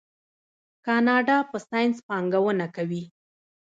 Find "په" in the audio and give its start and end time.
1.49-1.57